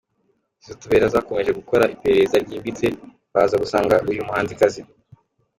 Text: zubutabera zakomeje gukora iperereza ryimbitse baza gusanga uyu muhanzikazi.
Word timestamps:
zubutabera 0.63 1.13
zakomeje 1.15 1.51
gukora 1.59 1.89
iperereza 1.95 2.35
ryimbitse 2.43 2.85
baza 3.33 3.55
gusanga 3.63 3.95
uyu 4.11 4.27
muhanzikazi. 4.27 4.81